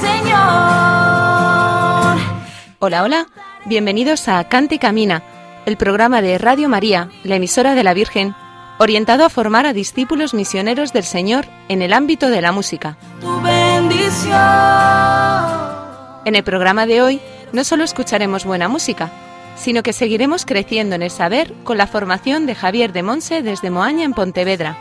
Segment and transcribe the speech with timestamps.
[0.00, 0.38] Señor.
[2.78, 3.26] Hola, hola,
[3.66, 5.22] bienvenidos a Cante y Camina,
[5.66, 8.34] el programa de Radio María, la emisora de la Virgen,
[8.78, 12.96] orientado a formar a discípulos misioneros del Señor en el ámbito de la música.
[13.20, 14.32] Tu bendición.
[16.24, 17.20] En el programa de hoy
[17.52, 19.10] no solo escucharemos buena música,
[19.56, 23.70] sino que seguiremos creciendo en el saber con la formación de Javier de Monse desde
[23.70, 24.78] Moaña en Pontevedra.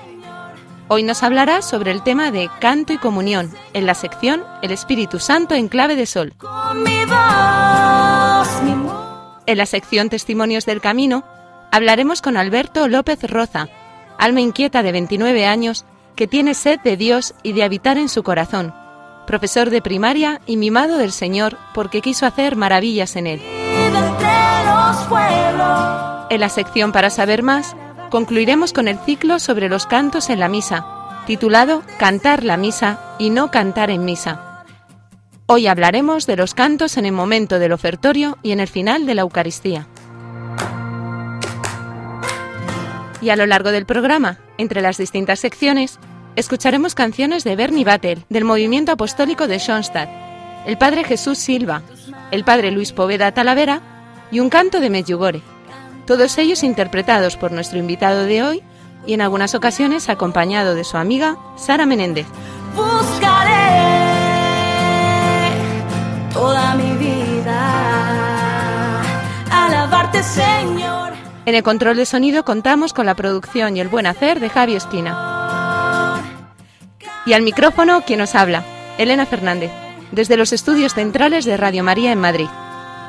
[0.89, 5.19] Hoy nos hablará sobre el tema de canto y comunión en la sección El Espíritu
[5.19, 6.33] Santo en clave de sol.
[9.45, 11.25] En la sección Testimonios del Camino
[11.73, 13.67] hablaremos con Alberto López Roza,
[14.17, 15.85] alma inquieta de 29 años
[16.15, 18.73] que tiene sed de Dios y de habitar en su corazón,
[19.25, 23.41] profesor de primaria y mimado del Señor porque quiso hacer maravillas en él.
[26.29, 27.75] En la sección Para saber más,
[28.09, 33.29] concluiremos con el ciclo sobre los cantos en la misa, titulado Cantar la misa y
[33.29, 34.63] no cantar en misa.
[35.45, 39.15] Hoy hablaremos de los cantos en el momento del ofertorio y en el final de
[39.15, 39.87] la Eucaristía.
[43.21, 45.99] Y a lo largo del programa, entre las distintas secciones,
[46.35, 50.09] escucharemos canciones de Bernie Battle, del movimiento apostólico de Schoenstatt,
[50.65, 51.81] el Padre Jesús Silva,
[52.31, 53.81] el Padre Luis Poveda Talavera
[54.31, 55.56] y un canto de Medjugorje.
[56.07, 58.63] Todos ellos interpretados por nuestro invitado de hoy
[59.05, 62.25] y en algunas ocasiones acompañado de su amiga Sara Menéndez.
[62.73, 63.51] Buscaré
[66.31, 69.01] toda mi vida.
[69.51, 71.11] Alabarte, Señor.
[71.45, 74.75] En el control de sonido contamos con la producción y el buen hacer de Javi
[74.75, 76.21] Espina.
[77.25, 78.63] Y al micrófono, quien nos habla,
[78.97, 79.71] Elena Fernández,
[80.13, 82.47] desde los estudios centrales de Radio María en Madrid.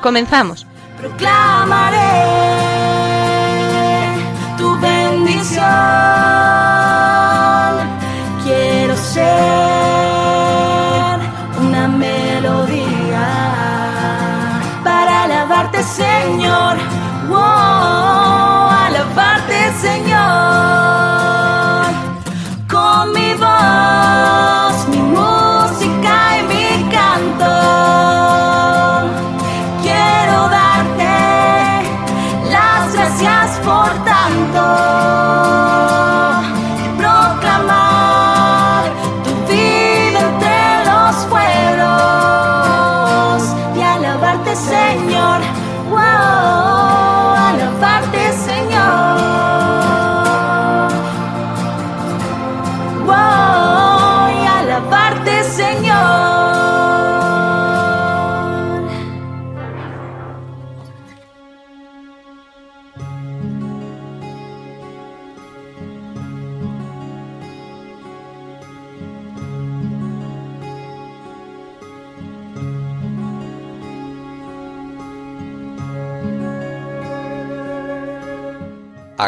[0.01, 0.67] Comenzamos.
[0.99, 2.68] Proclamaré
[5.39, 6.58] bendición.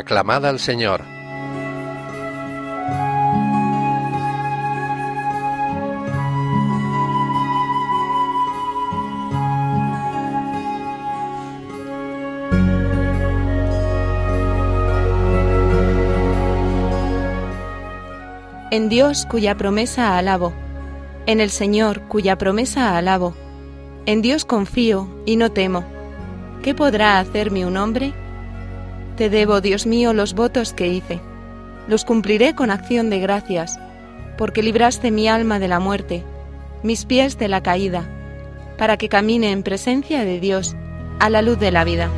[0.02, 1.04] Aclamad al Señor.
[18.72, 20.52] En Dios cuya promesa alabo,
[21.28, 23.36] en el Señor cuya promesa alabo,
[24.08, 25.86] en Dios confío y no temo.
[26.64, 28.16] ¿Qué podrá hacerme un hombre?
[29.18, 31.20] Te debo, Dios mío, los votos que hice.
[31.88, 33.80] Los cumpliré con acción de gracias,
[34.38, 36.24] porque libraste mi alma de la muerte,
[36.84, 38.08] mis pies de la caída,
[38.78, 40.76] para que camine en presencia de Dios
[41.20, 42.10] a la luz de la vida.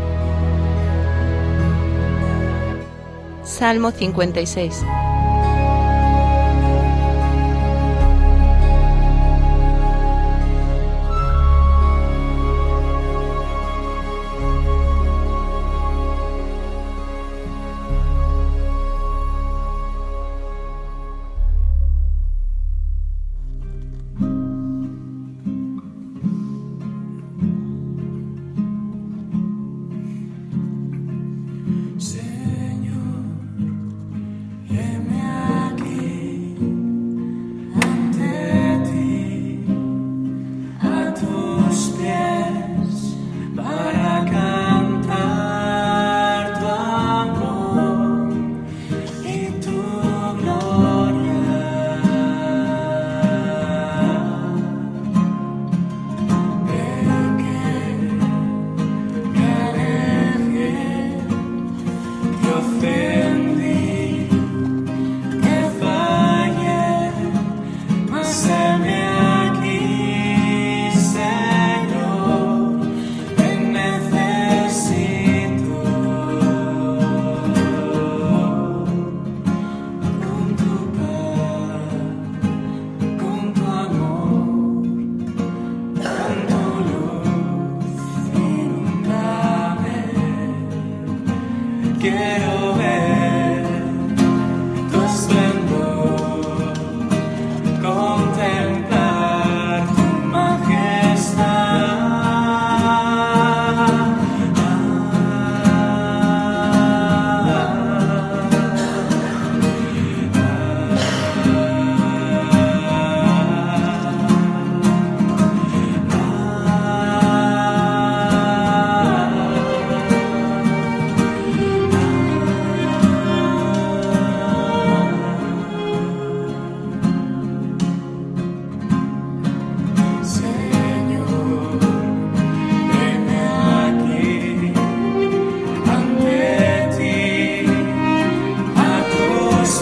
[3.44, 4.84] Salmo 56.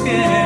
[0.01, 0.40] skin.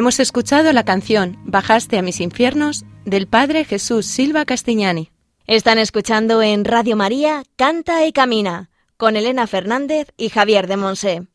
[0.00, 5.10] Hemos escuchado la canción Bajaste a mis infiernos del Padre Jesús Silva Castiñani.
[5.46, 11.26] Están escuchando en Radio María Canta y Camina con Elena Fernández y Javier de Monse.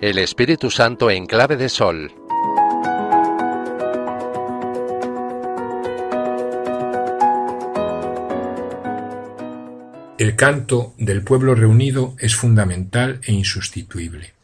[0.00, 2.12] El Espíritu Santo en clave de sol.
[10.22, 14.34] El canto del pueblo reunido es fundamental e insustituible.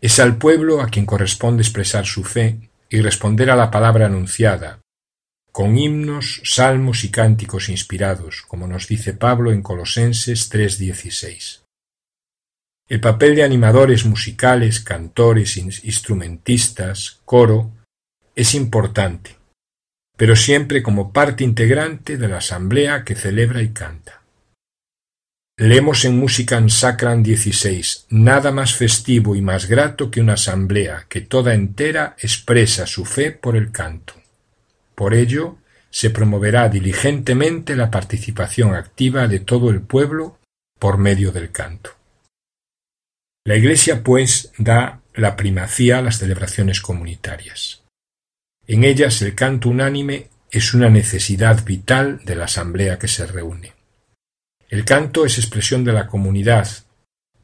[0.00, 4.78] Es al pueblo a quien corresponde expresar su fe y responder a la palabra anunciada,
[5.50, 11.64] con himnos, salmos y cánticos inspirados, como nos dice Pablo en Colosenses 3:16.
[12.88, 17.72] El papel de animadores musicales, cantores, instrumentistas, coro,
[18.36, 19.34] es importante,
[20.16, 24.15] pero siempre como parte integrante de la asamblea que celebra y canta.
[25.58, 31.22] Leemos en Música Sacran 16, nada más festivo y más grato que una asamblea que
[31.22, 34.12] toda entera expresa su fe por el canto.
[34.94, 35.56] Por ello,
[35.88, 40.38] se promoverá diligentemente la participación activa de todo el pueblo
[40.78, 41.92] por medio del canto.
[43.46, 47.82] La Iglesia, pues, da la primacía a las celebraciones comunitarias.
[48.66, 53.75] En ellas el canto unánime es una necesidad vital de la asamblea que se reúne.
[54.68, 56.68] El canto es expresión de la comunidad,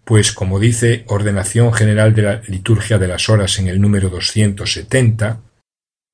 [0.05, 5.41] pues como dice Ordenación General de la Liturgia de las Horas en el número 270,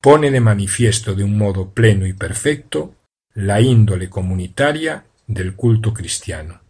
[0.01, 2.95] pone de manifiesto de un modo pleno y perfecto
[3.33, 6.61] la índole comunitaria del culto cristiano.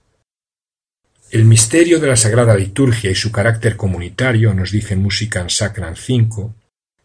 [1.31, 5.95] El misterio de la Sagrada Liturgia y su carácter comunitario, nos dice Música en Sacran
[5.95, 6.55] 5,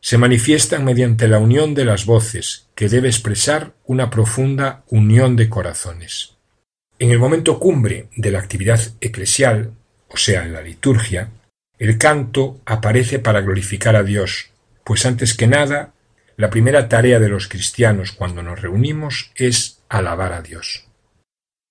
[0.01, 5.49] se manifiestan mediante la unión de las voces, que debe expresar una profunda unión de
[5.49, 6.34] corazones.
[6.99, 9.73] En el momento cumbre de la actividad eclesial,
[10.09, 11.29] o sea, en la liturgia,
[11.77, 14.51] el canto aparece para glorificar a Dios,
[14.85, 15.93] pues antes que nada,
[16.37, 20.85] la primera tarea de los cristianos cuando nos reunimos es alabar a Dios.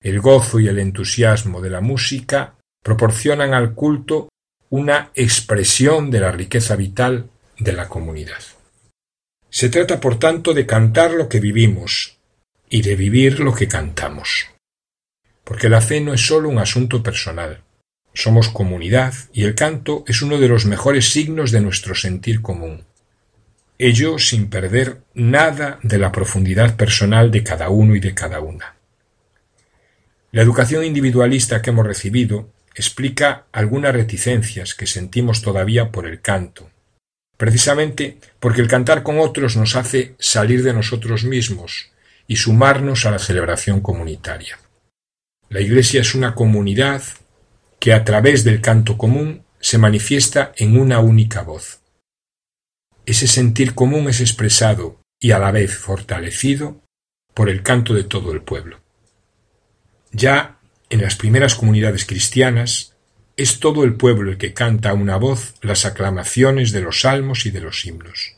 [0.01, 4.27] El gozo y el entusiasmo de la música proporcionan al culto
[4.69, 8.43] una expresión de la riqueza vital de la comunidad.
[9.49, 12.17] Se trata, por tanto, de cantar lo que vivimos
[12.69, 14.52] y de vivir lo que cantamos
[15.43, 17.61] porque la fe no es sólo un asunto personal.
[18.13, 22.83] Somos comunidad y el canto es uno de los mejores signos de nuestro sentir común.
[23.79, 28.75] Ello sin perder nada de la profundidad personal de cada uno y de cada una.
[30.31, 36.69] La educación individualista que hemos recibido explica algunas reticencias que sentimos todavía por el canto,
[37.37, 41.91] precisamente porque el cantar con otros nos hace salir de nosotros mismos
[42.27, 44.57] y sumarnos a la celebración comunitaria.
[45.53, 47.03] La Iglesia es una comunidad
[47.79, 51.79] que a través del canto común se manifiesta en una única voz.
[53.05, 56.81] Ese sentir común es expresado y a la vez fortalecido
[57.35, 58.81] por el canto de todo el pueblo.
[60.11, 60.57] Ya
[60.89, 62.95] en las primeras comunidades cristianas
[63.37, 67.45] es todo el pueblo el que canta a una voz las aclamaciones de los salmos
[67.45, 68.32] y de los himnos.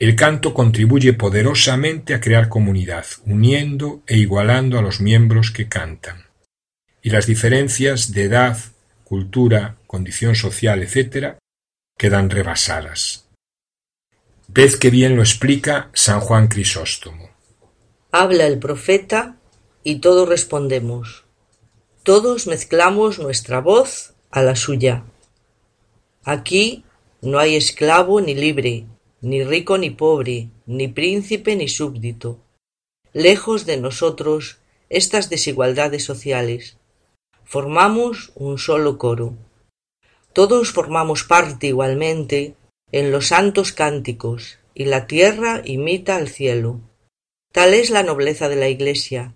[0.00, 6.24] El canto contribuye poderosamente a crear comunidad, uniendo e igualando a los miembros que cantan.
[7.02, 8.56] Y las diferencias de edad,
[9.04, 11.36] cultura, condición social, etc.,
[11.98, 13.28] quedan rebasadas.
[14.48, 17.28] Ved que bien lo explica San Juan Crisóstomo.
[18.10, 19.36] Habla el profeta
[19.84, 21.24] y todos respondemos.
[22.04, 25.04] Todos mezclamos nuestra voz a la suya.
[26.24, 26.84] Aquí
[27.20, 28.86] no hay esclavo ni libre,
[29.22, 32.38] ni rico ni pobre, ni príncipe ni súbdito.
[33.12, 34.58] Lejos de nosotros
[34.88, 36.78] estas desigualdades sociales.
[37.44, 39.34] Formamos un solo coro.
[40.32, 42.54] Todos formamos parte igualmente
[42.92, 46.80] en los santos cánticos, y la tierra imita al cielo.
[47.52, 49.34] Tal es la nobleza de la Iglesia.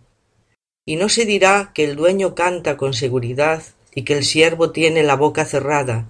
[0.86, 3.62] Y no se dirá que el dueño canta con seguridad
[3.94, 6.08] y que el siervo tiene la boca cerrada,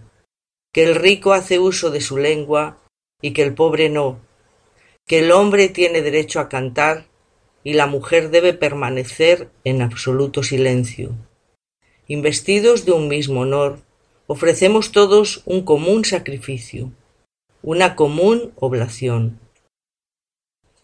[0.72, 2.83] que el rico hace uso de su lengua
[3.20, 4.20] y que el pobre no,
[5.06, 7.06] que el hombre tiene derecho a cantar
[7.62, 11.14] y la mujer debe permanecer en absoluto silencio.
[12.06, 13.80] Investidos de un mismo honor,
[14.26, 16.92] ofrecemos todos un común sacrificio,
[17.62, 19.40] una común oblación.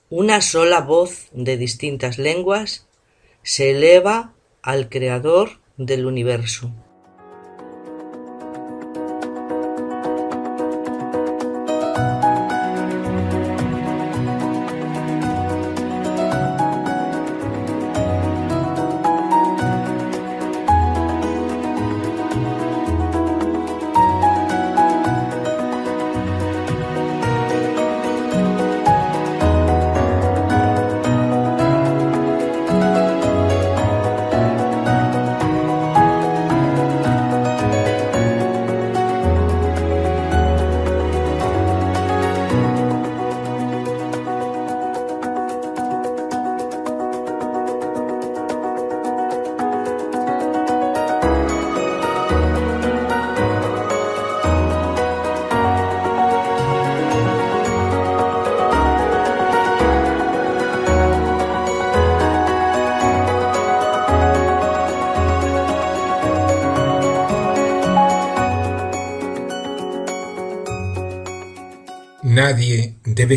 [0.08, 2.86] Una sola voz de distintas lenguas
[3.42, 6.72] se eleva al Creador del universo.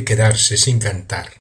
[0.01, 1.37] Quedarse sin cantar.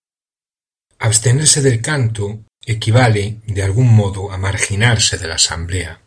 [0.98, 6.02] Abstenerse del canto equivale, de algún modo, a marginarse de la asamblea,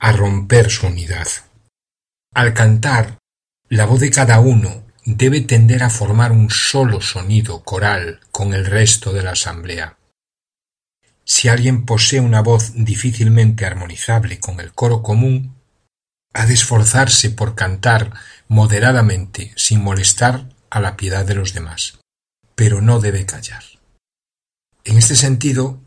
[0.00, 1.28] a romper su unidad.
[2.34, 3.18] Al cantar,
[3.68, 8.66] la voz de cada uno debe tender a formar un solo sonido coral con el
[8.66, 9.96] resto de la asamblea.
[11.24, 15.56] Si alguien posee una voz difícilmente armonizable con el coro común,
[16.34, 18.12] ha de esforzarse por cantar
[18.48, 21.98] moderadamente sin molestar a la piedad de los demás,
[22.54, 23.62] pero no debe callar.
[24.84, 25.82] En este sentido,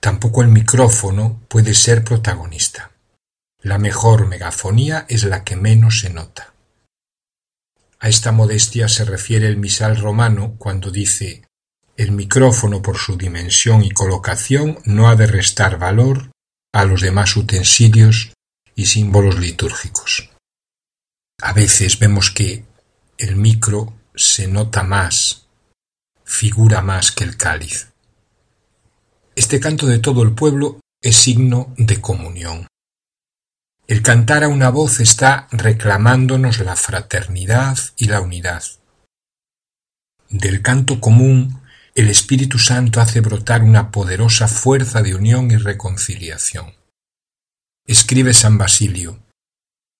[0.00, 2.92] tampoco el micrófono puede ser protagonista.
[3.62, 6.54] La mejor megafonía es la que menos se nota.
[7.98, 11.42] A esta modestia se refiere el misal romano cuando dice
[11.96, 16.30] el micrófono por su dimensión y colocación no ha de restar valor
[16.72, 18.32] a los demás utensilios
[18.74, 20.30] y símbolos litúrgicos.
[21.40, 22.64] A veces vemos que
[23.16, 25.46] el micro se nota más,
[26.24, 27.92] figura más que el cáliz.
[29.34, 32.66] Este canto de todo el pueblo es signo de comunión.
[33.86, 38.64] El cantar a una voz está reclamándonos la fraternidad y la unidad.
[40.28, 41.60] Del canto común
[41.94, 46.74] el Espíritu Santo hace brotar una poderosa fuerza de unión y reconciliación.
[47.86, 49.18] Escribe San Basilio,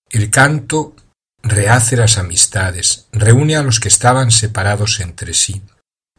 [0.09, 0.95] el canto
[1.43, 5.61] rehace las amistades, reúne a los que estaban separados entre sí,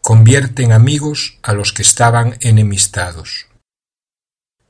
[0.00, 3.46] convierte en amigos a los que estaban enemistados.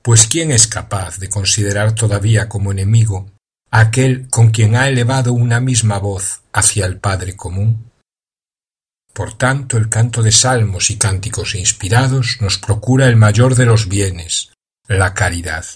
[0.03, 3.31] Pues ¿quién es capaz de considerar todavía como enemigo
[3.71, 7.91] a aquel con quien ha elevado una misma voz hacia el Padre común?
[9.13, 13.89] Por tanto, el canto de salmos y cánticos inspirados nos procura el mayor de los
[13.89, 14.53] bienes,
[14.87, 15.67] la caridad.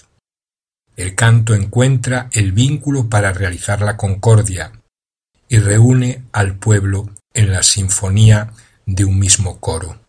[0.95, 4.71] El canto encuentra el vínculo para realizar la concordia
[5.49, 8.53] y reúne al pueblo en la sinfonía
[8.85, 9.99] de un mismo coro.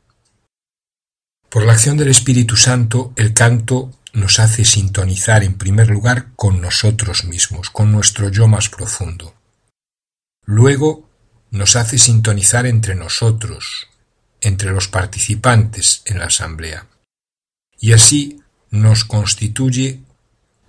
[1.49, 6.61] Por la acción del Espíritu Santo, el canto nos hace sintonizar en primer lugar con
[6.61, 9.35] nosotros mismos, con nuestro yo más profundo.
[10.44, 11.09] Luego
[11.51, 13.88] nos hace sintonizar entre nosotros,
[14.40, 16.87] entre los participantes en la asamblea,
[17.79, 20.01] y así nos constituye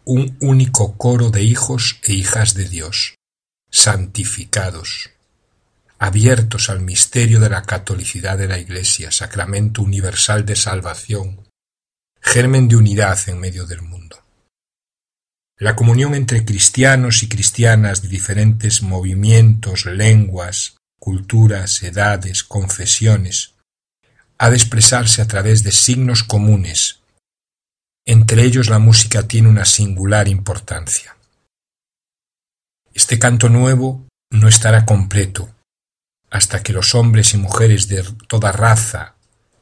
[0.05, 3.15] un único coro de hijos e hijas de Dios,
[3.71, 5.09] santificados,
[5.97, 11.49] abiertos al misterio de la catolicidad de la Iglesia, sacramento universal de salvación,
[12.21, 14.17] germen de unidad en medio del mundo.
[15.57, 23.53] La comunión entre cristianos y cristianas de diferentes movimientos, lenguas, culturas, edades, confesiones,
[24.37, 26.99] ha de expresarse a través de signos comunes.
[28.05, 31.17] Entre ellos la música tiene una singular importancia.
[32.93, 35.49] Este canto nuevo no estará completo
[36.29, 39.15] hasta que los hombres y mujeres de toda raza,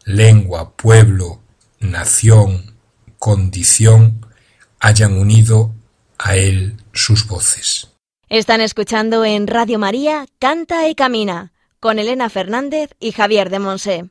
[0.04, 1.42] lengua, pueblo,
[1.80, 2.76] nación,
[3.18, 4.26] condición,
[4.80, 5.74] hayan unido
[6.18, 7.90] a Él sus voces.
[8.28, 14.10] Están escuchando en Radio María Canta y Camina con Elena Fernández y Javier de Monse.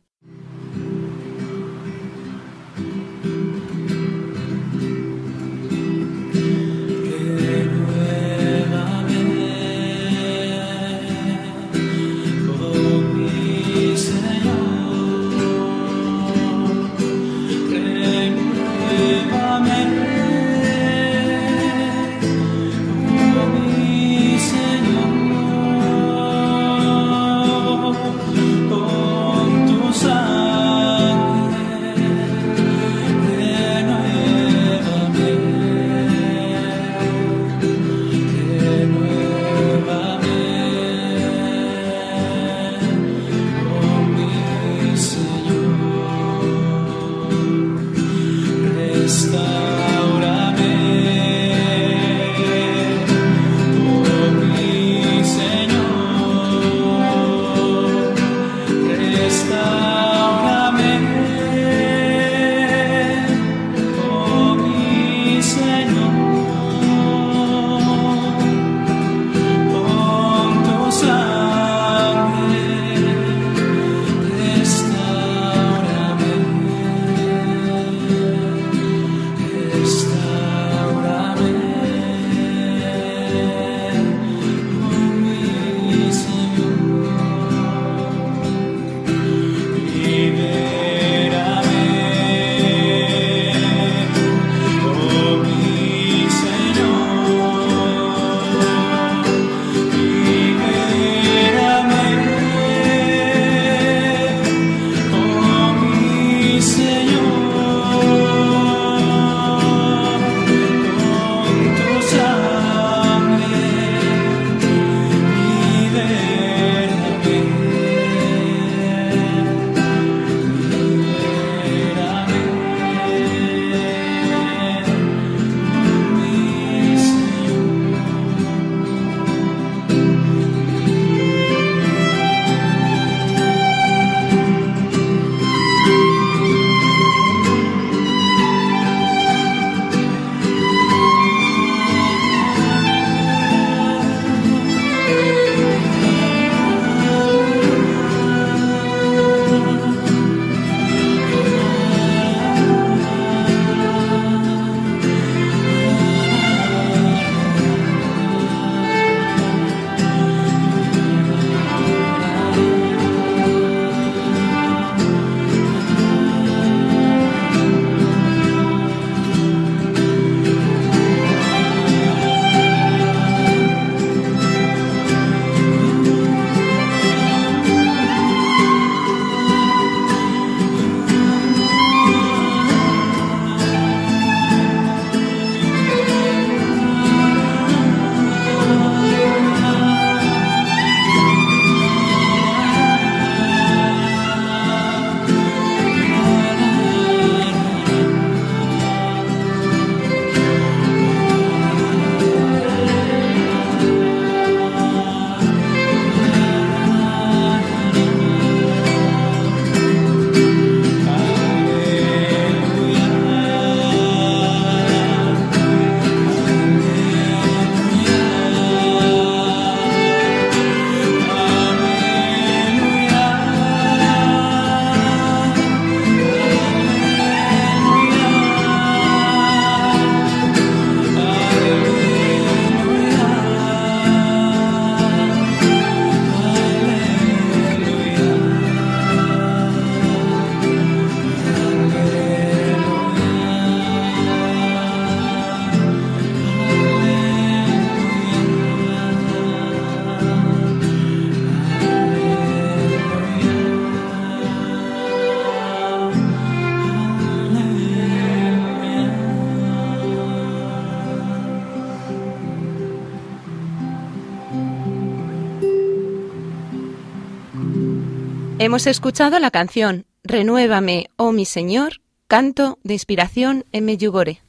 [268.64, 274.40] Hemos escuchado la canción Renuévame, oh mi Señor, canto de inspiración en Meyugore.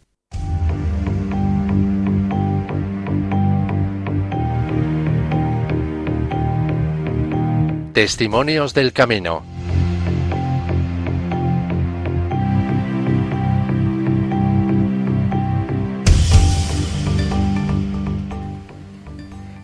[7.94, 9.42] Testimonios del Camino.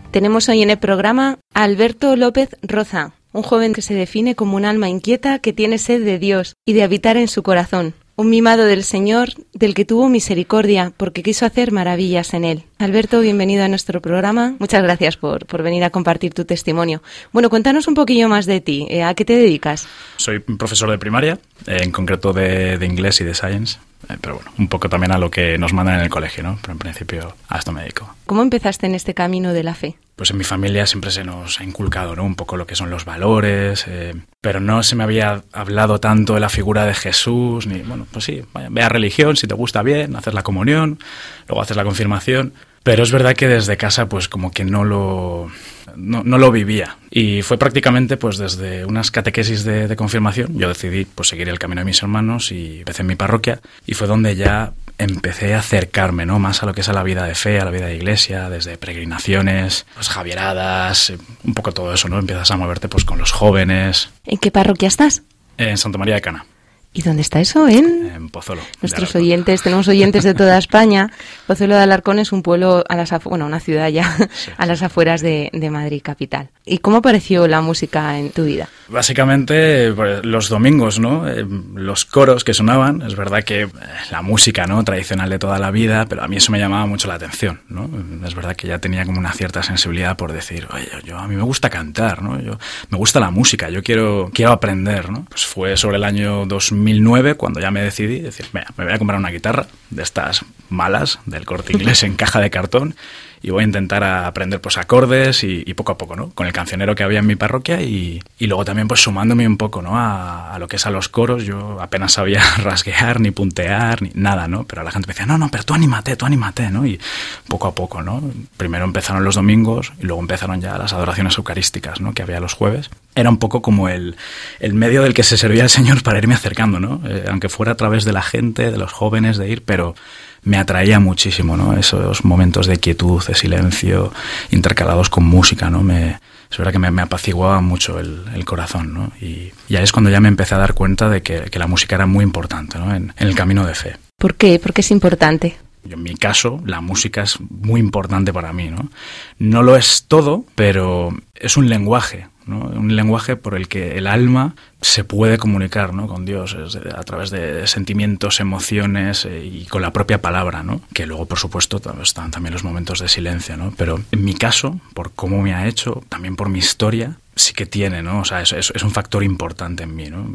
[0.10, 4.56] Tenemos hoy en el programa a Alberto López Roza, un joven que se define como
[4.56, 8.30] un alma inquieta que tiene sed de Dios y de habitar en su corazón, un
[8.30, 12.64] mimado del Señor del que tuvo misericordia porque quiso hacer maravillas en él.
[12.78, 14.56] Alberto, bienvenido a nuestro programa.
[14.60, 17.02] Muchas gracias por, por venir a compartir tu testimonio.
[17.32, 18.88] Bueno, cuéntanos un poquillo más de ti.
[18.90, 19.88] Eh, ¿A qué te dedicas?
[20.18, 23.78] Soy profesor de primaria, en concreto de, de inglés y de science.
[24.10, 26.58] Eh, pero bueno, un poco también a lo que nos mandan en el colegio, ¿no?
[26.62, 28.14] Pero en principio a esto me dedico.
[28.26, 29.96] ¿Cómo empezaste en este camino de la fe?
[30.20, 32.26] Pues en mi familia siempre se nos ha inculcado, ¿no?
[32.26, 36.34] Un poco lo que son los valores, eh, pero no se me había hablado tanto
[36.34, 39.54] de la figura de Jesús, ni, bueno, pues sí, vaya, ve a religión, si te
[39.54, 41.00] gusta bien, haces la comunión,
[41.48, 42.52] luego haces la confirmación,
[42.84, 45.50] pero es verdad que desde casa pues como que no lo,
[45.96, 46.98] no, no lo vivía.
[47.10, 51.60] Y fue prácticamente pues desde unas catequesis de, de, confirmación, yo decidí pues seguir el
[51.60, 55.60] camino de mis hermanos y empecé en mi parroquia y fue donde ya empecé a
[55.60, 56.38] acercarme ¿no?
[56.38, 58.50] más a lo que es a la vida de fe, a la vida de iglesia,
[58.50, 62.20] desde peregrinaciones, pues javieradas, un poco todo eso, ¿no?
[62.20, 64.10] Empiezas a moverte pues con los jóvenes.
[64.26, 65.24] ¿En qué parroquia estás?
[65.58, 66.46] En Santa María de Cana.
[66.92, 67.68] ¿Y dónde está eso?
[67.68, 68.64] En, en Pozuelo.
[68.82, 71.12] Nuestros oyentes, tenemos oyentes de toda España.
[71.48, 74.52] Pozuelo de Alarcón es un pueblo, a las bueno, una ciudad ya, sí.
[74.58, 76.50] a las afueras de, de, Madrid capital.
[76.66, 78.70] ¿Y cómo apareció la música en tu vida?
[78.88, 81.30] Básicamente pues, los domingos, ¿no?
[81.30, 83.70] Eh, los coros que sonaban, es verdad que eh,
[84.10, 84.84] la música, ¿no?
[84.84, 87.88] Tradicional de toda la vida, pero a mí eso me llamaba mucho la atención, ¿no?
[88.26, 91.36] Es verdad que ya tenía como una cierta sensibilidad por decir, oye, yo, a mí
[91.36, 92.42] me gusta cantar, ¿no?
[92.42, 92.58] Yo,
[92.90, 95.26] me gusta la música, yo quiero, quiero aprender, ¿no?
[95.30, 98.98] Pues fue sobre el año 2000 2009 cuando ya me decidí decir, me voy a
[98.98, 102.96] comprar una guitarra de estas malas del corte inglés en caja de cartón
[103.42, 106.30] y voy a intentar aprender pues acordes y, y, poco a poco, ¿no?
[106.32, 109.58] Con el cancionero que había en mi parroquia y, y luego también pues sumándome un
[109.58, 109.98] poco, ¿no?
[109.98, 114.12] A, a, lo que es a los coros, yo apenas sabía rasguear, ni puntear, ni
[114.14, 114.66] nada, ¿no?
[114.66, 116.86] Pero la gente me decía, no, no, pero tú anímate, tú anímate, ¿no?
[116.86, 117.00] Y
[117.48, 118.22] poco a poco, ¿no?
[118.58, 122.14] Primero empezaron los domingos y luego empezaron ya las adoraciones eucarísticas, ¿no?
[122.14, 122.90] Que había los jueves.
[123.16, 124.18] Era un poco como el,
[124.60, 127.02] el medio del que se servía el Señor para irme acercando, ¿no?
[127.06, 129.96] Eh, aunque fuera a través de la gente, de los jóvenes, de ir, pero
[130.44, 131.76] me atraía muchísimo, ¿no?
[131.78, 134.14] Esos momentos de quietud, de silencio,
[134.52, 135.84] intercalados con música, ¿no?
[135.84, 136.20] Me,
[136.52, 139.12] es verdad que me, me apaciguaba mucho el, el, corazón, ¿no?
[139.22, 141.68] Y, y ahí es cuando ya me empecé a dar cuenta de que, que la
[141.68, 142.96] música era muy importante, ¿no?
[142.96, 143.98] En, en, el camino de fe.
[144.18, 144.60] ¿Por qué?
[144.60, 145.58] ¿Por qué es importante?
[145.90, 148.90] En mi caso, la música es muy importante para mí, ¿no?
[149.38, 154.56] No lo es todo, pero es un lenguaje, un lenguaje por el que el alma
[154.82, 156.56] se puede comunicar con Dios
[156.96, 160.82] a través de sentimientos, emociones eh, y con la propia palabra, ¿no?
[160.94, 163.74] que luego por supuesto están también los momentos de silencio, ¿no?
[163.78, 167.66] pero en mi caso, por cómo me ha hecho, también por mi historia, sí que
[167.66, 168.20] tiene, ¿no?
[168.20, 170.10] o sea, es, es un factor importante en mí.
[170.10, 170.26] ¿no?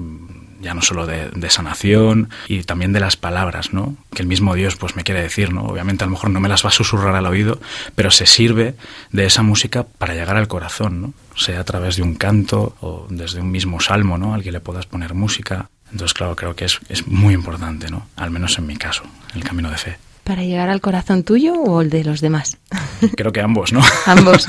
[0.64, 3.96] Ya no solo de, de, sanación y también de las palabras, ¿no?
[4.12, 5.62] Que el mismo Dios pues me quiere decir, ¿no?
[5.62, 7.60] Obviamente a lo mejor no me las va a susurrar al oído,
[7.94, 8.74] pero se sirve
[9.12, 11.14] de esa música para llegar al corazón, ¿no?
[11.36, 14.34] Sea a través de un canto o desde un mismo salmo, ¿no?
[14.34, 15.68] Al que le puedas poner música.
[15.92, 18.08] Entonces, claro, creo que es, es muy importante, ¿no?
[18.16, 19.98] Al menos en mi caso, el camino de fe.
[20.24, 22.56] ¿Para llegar al corazón tuyo o el de los demás?
[23.16, 23.82] Creo que ambos, ¿no?
[24.06, 24.46] ambos.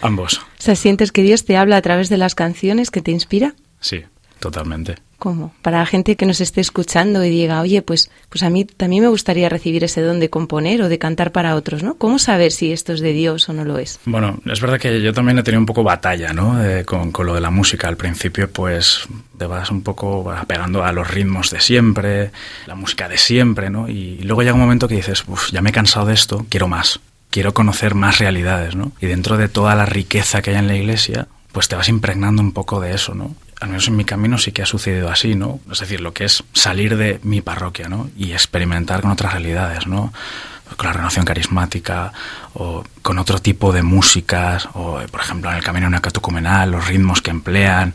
[0.00, 0.38] ambos.
[0.38, 3.54] O sea, ¿sientes que Dios te habla a través de las canciones que te inspira?
[3.80, 4.04] Sí,
[4.38, 4.94] totalmente.
[5.18, 5.52] ¿Cómo?
[5.62, 9.02] Para la gente que nos esté escuchando y diga, oye, pues, pues a mí también
[9.02, 11.96] me gustaría recibir ese don de componer o de cantar para otros, ¿no?
[11.96, 13.98] ¿Cómo saber si esto es de Dios o no lo es?
[14.04, 16.64] Bueno, es verdad que yo también he tenido un poco batalla, ¿no?
[16.64, 17.88] Eh, con, con, lo de la música.
[17.88, 22.30] Al principio, pues, te vas un poco apegando a los ritmos de siempre,
[22.66, 23.88] la música de siempre, ¿no?
[23.88, 26.68] Y luego llega un momento que dices, uff, ya me he cansado de esto, quiero
[26.68, 27.00] más.
[27.30, 28.92] Quiero conocer más realidades, ¿no?
[29.00, 32.40] Y dentro de toda la riqueza que hay en la iglesia, pues te vas impregnando
[32.40, 33.34] un poco de eso, ¿no?
[33.60, 35.60] Al menos en mi camino sí que ha sucedido así, ¿no?
[35.70, 38.08] Es decir, lo que es salir de mi parroquia, ¿no?
[38.16, 40.12] Y experimentar con otras realidades, ¿no?
[40.76, 42.12] Con la renovación carismática
[42.54, 47.20] o con otro tipo de músicas o, por ejemplo, en el camino neocatucumenal, los ritmos
[47.20, 47.94] que emplean,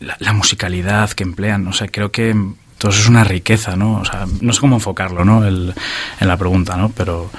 [0.00, 2.34] la, la, musicalidad que emplean, no sé, creo que
[2.78, 4.00] todo eso es una riqueza, ¿no?
[4.00, 5.44] O sea, no sé cómo enfocarlo, ¿no?
[5.44, 5.74] El,
[6.20, 6.90] en la pregunta, ¿no?
[6.90, 7.30] Pero...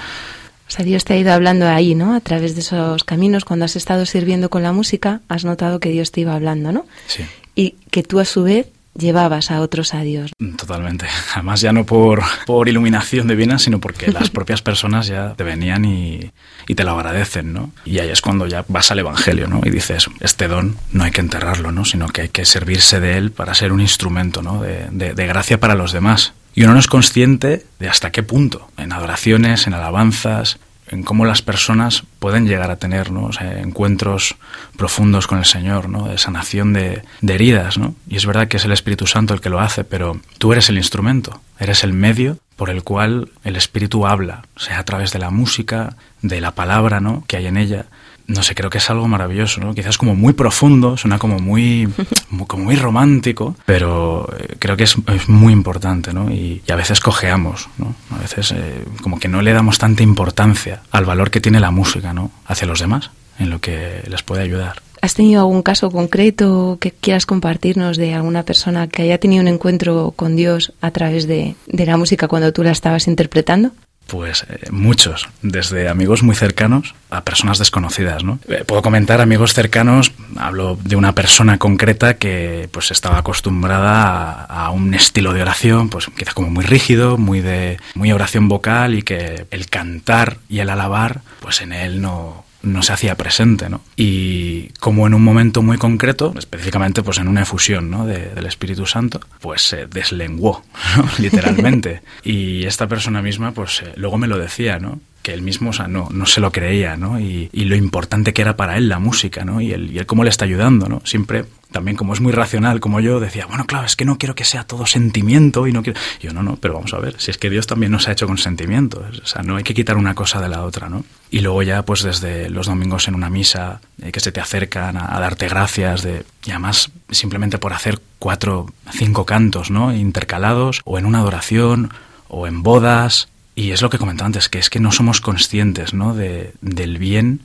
[0.68, 2.16] O sea, Dios te ha ido hablando ahí, ¿no?
[2.16, 5.90] A través de esos caminos, cuando has estado sirviendo con la música, has notado que
[5.90, 6.86] Dios te iba hablando, ¿no?
[7.08, 7.26] Sí
[7.56, 10.32] y que tú a su vez llevabas a otros a Dios.
[10.58, 11.06] Totalmente.
[11.34, 15.86] Además ya no por, por iluminación divina, sino porque las propias personas ya te venían
[15.86, 16.32] y,
[16.68, 17.72] y, te lo agradecen, ¿no?
[17.86, 19.62] Y ahí es cuando ya vas al Evangelio, ¿no?
[19.64, 21.86] Y dices, este don no hay que enterrarlo, ¿no?
[21.86, 24.62] Sino que hay que servirse de él para ser un instrumento, ¿no?
[24.62, 26.34] De, de, de gracia para los demás.
[26.54, 30.58] Y uno no es consciente de hasta qué punto, en adoraciones, en alabanzas,
[30.96, 33.30] en cómo las personas pueden llegar a tener ¿no?
[33.40, 34.36] encuentros
[34.78, 36.08] profundos con el Señor, ¿no?
[36.08, 37.78] de sanación de, de, heridas.
[37.78, 37.96] ¿no?
[38.08, 40.70] Y es verdad que es el Espíritu Santo el que lo hace, pero tú eres
[40.70, 45.20] el instrumento, eres el medio por el cual el Espíritu habla, sea a través de
[45.20, 47.24] la música, de la palabra ¿no?
[47.28, 47.86] que hay en ella.
[48.28, 49.76] No sé, creo que es algo maravilloso, ¿no?
[49.76, 51.88] Quizás como muy profundo, suena como muy,
[52.48, 56.32] como muy romántico, pero eh, creo que es, es, muy importante, ¿no?
[56.32, 57.96] Y, y, a veces cojeamos, ¿no?
[58.12, 61.72] A veces eh, como que no le damos tanta importancia al valor que tiene la
[61.72, 62.32] música, ¿no?
[62.46, 64.82] Hacia los demás, en lo que les puede ayudar.
[65.02, 69.48] ¿Has tenido algún caso concreto que quieras compartirnos de alguna persona que haya tenido un
[69.48, 73.72] encuentro con Dios a través de, de la música cuando tú la estabas interpretando?
[74.08, 78.40] Pues eh, muchos, desde amigos muy cercanos a personas desconocidas, ¿no?
[78.48, 84.70] Eh, puedo comentar amigos cercanos, hablo de una persona concreta que pues estaba acostumbrada a,
[84.70, 89.02] un estilo de oración, pues quizá como muy rígido, muy de muy oración vocal y
[89.02, 93.82] que el cantar y el alabar, pues en él no no se hacía presente, ¿no?
[93.96, 98.06] Y como en un momento muy concreto, específicamente pues en una efusión ¿no?
[98.06, 100.64] de, del Espíritu Santo, pues se deslenguó,
[100.98, 101.08] ¿no?
[101.20, 102.02] literalmente.
[102.24, 105.00] y esta persona misma, pues eh, luego me lo decía, ¿no?
[105.26, 107.20] que él mismo o sea, no, no se lo creía, ¿no?
[107.20, 109.60] Y, y, lo importante que era para él la música, ¿no?
[109.60, 111.02] Y él, y él cómo le está ayudando, ¿no?
[111.04, 114.34] Siempre, también como es muy racional como yo, decía, bueno, claro, es que no quiero
[114.34, 116.00] que sea todo sentimiento y no quiero...
[116.22, 118.14] Y yo, no, no, pero vamos a ver, si es que Dios también nos ha
[118.14, 121.04] hecho con sentimiento, o sea, no hay que quitar una cosa de la otra, ¿no?
[121.32, 124.96] Y luego ya, pues desde los domingos en una misa, eh, que se te acercan
[124.96, 129.94] a, a, darte gracias, de, y además simplemente por hacer cuatro, cinco cantos, ¿no?
[129.94, 131.92] Intercalados, o en una adoración,
[132.30, 135.94] o en bodas, y es lo que comentaba antes, que es que no somos conscientes
[135.94, 136.14] ¿no?
[136.14, 137.42] De, del bien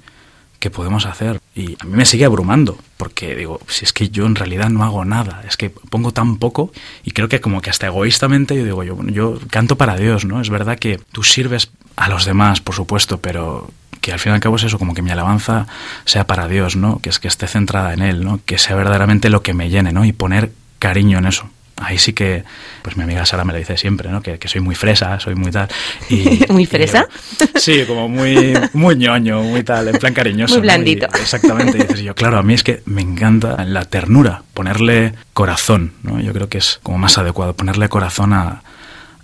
[0.61, 1.41] que podemos hacer.
[1.57, 4.85] Y a mí me sigue abrumando, porque digo, si es que yo en realidad no
[4.85, 6.71] hago nada, es que pongo tan poco
[7.03, 10.41] y creo que como que hasta egoístamente yo digo, yo, yo canto para Dios, ¿no?
[10.41, 13.71] Es verdad que tú sirves a los demás, por supuesto, pero
[14.01, 15.67] que al fin y al cabo es eso, como que mi alabanza
[16.05, 17.01] sea para Dios, ¿no?
[17.01, 18.41] Que es que esté centrada en Él, ¿no?
[18.45, 20.05] Que sea verdaderamente lo que me llene, ¿no?
[20.05, 22.45] Y poner cariño en eso ahí sí que,
[22.83, 24.23] pues mi amiga Sara me lo dice siempre, ¿no?
[24.23, 25.69] Que, que soy muy fresa, soy muy tal.
[26.09, 27.07] Y, ¿Muy fresa?
[27.41, 30.55] Y, sí, como muy, muy ñoño, muy tal, en plan cariñoso.
[30.55, 31.09] Muy blandito.
[31.11, 31.19] ¿no?
[31.19, 31.79] Y, exactamente.
[31.79, 36.21] Y dices yo, claro, a mí es que me encanta la ternura, ponerle corazón, ¿no?
[36.21, 38.63] Yo creo que es como más adecuado, ponerle corazón a,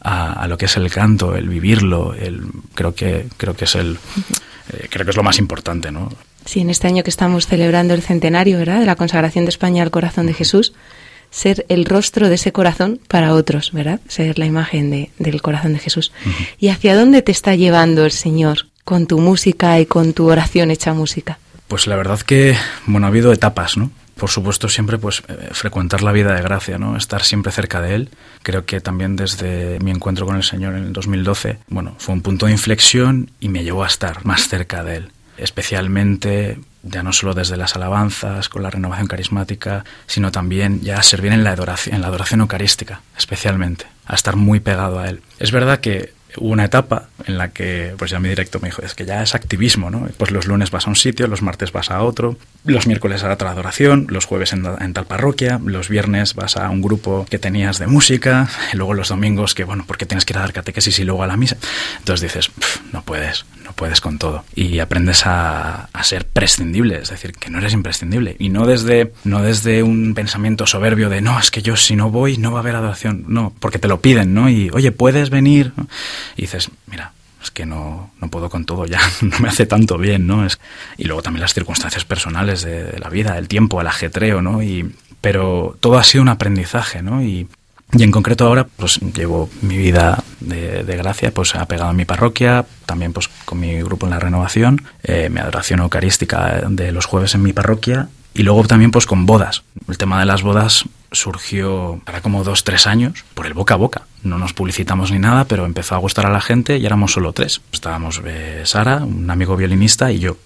[0.01, 2.43] a, a lo que es el canto, el vivirlo, el,
[2.75, 3.99] creo que, creo que es el,
[4.73, 6.11] eh, creo que es lo más importante, ¿no?
[6.45, 8.79] Sí, en este año que estamos celebrando el centenario, ¿verdad?
[8.79, 10.73] De la consagración de España al corazón de Jesús
[11.31, 14.01] ser el rostro de ese corazón para otros, ¿verdad?
[14.09, 16.13] Ser la imagen de, del corazón de Jesús.
[16.25, 16.49] Uh -huh.
[16.59, 20.71] ¿Y hacia dónde te está llevando el Señor con tu música y con tu oración
[20.71, 21.39] hecha música?
[21.69, 23.91] Pues la verdad que, bueno, ha habido etapas, ¿no?
[24.17, 26.97] Por supuesto, siempre pues eh, frecuentar la vida de gracia, ¿no?
[26.97, 28.09] Estar siempre cerca de él.
[28.43, 32.23] Creo que también desde mi encuentro con el Señor en el 2012, bueno, fue un
[32.23, 35.13] punto de inflexión y me llevó a estar más cerca de él.
[35.37, 41.03] Especialmente ya no solo desde las alabanzas, con la renovación carismática, sino también ya a
[41.03, 45.21] servir en la adoración, en la adoración eucarística, especialmente, a estar muy pegado a él.
[45.39, 48.83] Es verdad que hubo una etapa en la que pues ya mi directo me dijo,
[48.83, 50.09] es que ya es activismo, ¿no?
[50.17, 53.33] Pues los lunes vas a un sitio, los martes vas a otro, los miércoles a
[53.33, 57.79] otra adoración, los jueves en, tal parroquia, los viernes vas a un grupo que tenías
[57.79, 60.99] de música, y luego los domingos que, bueno, porque tienes que ir a dar catequesis
[60.99, 61.57] y luego a la misa.
[61.99, 62.51] Entonces dices,
[62.93, 64.45] no puedes, no puedes con todo.
[64.55, 68.37] Y aprendes a, ser prescindible, es decir, que no eres imprescindible.
[68.39, 72.11] Y no desde, no desde un pensamiento soberbio de, no, es que yo si no
[72.11, 73.25] voy no va a haber adoración.
[73.27, 74.49] No, porque te lo piden, ¿no?
[74.49, 75.73] Y, oye, ¿puedes venir?
[76.37, 77.13] Y dices, mira,
[77.43, 80.45] es que no, no puedo con todo ya, no me hace tanto bien, ¿no?
[80.45, 80.59] Es,
[80.97, 84.63] y luego también las circunstancias personales de, la vida, el tiempo, el ajetreo, ¿no?
[84.63, 87.23] Y, pero todo ha sido un aprendizaje, ¿no?
[87.23, 87.49] Y,
[87.93, 92.05] y en concreto ahora, pues llevo mi vida de, de gracia, pues apegado a mi
[92.05, 97.07] parroquia, también pues con mi grupo en la renovación, eh, mi adoración eucarística de los
[97.07, 99.63] jueves en mi parroquia y luego también pues con bodas.
[99.89, 103.77] El tema de las bodas surgió para como dos, tres años por el boca a
[103.77, 104.03] boca.
[104.23, 107.33] No nos publicitamos ni nada, pero empezó a gustar a la gente y éramos solo
[107.33, 107.61] tres.
[107.73, 110.37] Estábamos eh, Sara, un amigo violinista y yo.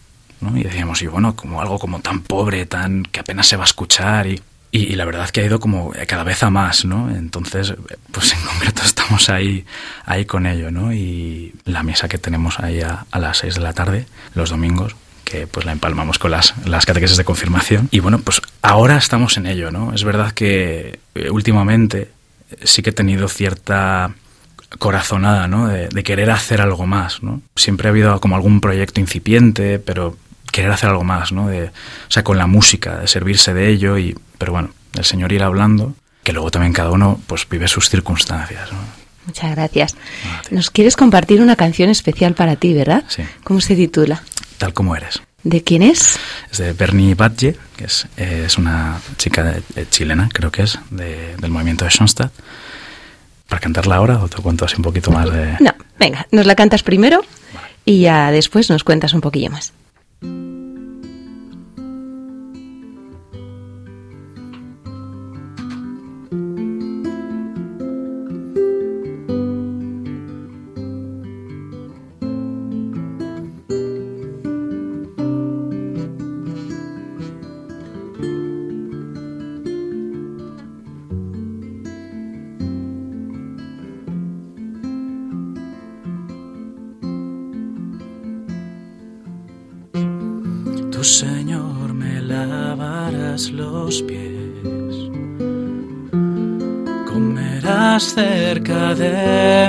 [0.40, 0.56] ¿no?
[0.56, 3.66] Y decíamos, y bueno, como algo como tan pobre, tan que apenas se va a
[3.66, 4.40] escuchar y
[4.72, 7.10] y, la verdad que ha ido como cada vez a más, ¿no?
[7.10, 7.74] Entonces,
[8.12, 9.64] pues en concreto estamos ahí,
[10.04, 10.92] ahí con ello, ¿no?
[10.92, 14.94] Y la misa que tenemos ahí a, las 6 de la tarde, los domingos,
[15.30, 17.88] que pues la empalmamos con las, las catequesis de confirmación.
[17.92, 19.94] Y bueno, pues ahora estamos en ello, ¿no?
[19.94, 22.10] Es verdad que eh, últimamente
[22.64, 24.12] sí que he tenido cierta
[24.78, 25.68] corazonada, ¿no?
[25.68, 27.42] De, de, querer hacer algo más, ¿no?
[27.54, 30.16] Siempre ha habido como algún proyecto incipiente, pero
[30.50, 31.48] querer hacer algo más, ¿no?
[31.48, 31.70] De, o
[32.08, 35.94] sea, con la música, de servirse de ello y, pero bueno, el Señor ir hablando,
[36.24, 38.78] que luego también cada uno pues vive sus circunstancias, ¿no?
[39.26, 39.96] Muchas gracias.
[40.50, 43.04] Nos quieres compartir una canción especial para ti, ¿verdad?
[43.06, 43.22] Sí.
[43.44, 44.24] ¿Cómo se titula?
[44.60, 45.22] Tal como eres.
[45.42, 46.18] ¿De quién es?
[46.52, 50.64] Es de Bernie Badge, que es, eh, es una chica de, de chilena, creo que
[50.64, 52.30] es, de, del movimiento de Schoenstatt.
[53.48, 55.56] ¿Para cantarla ahora o te cuento así un poquito más de...?
[55.60, 57.22] No, venga, nos la cantas primero
[57.86, 59.72] y ya después nos cuentas un poquillo más.
[99.00, 99.59] Cerca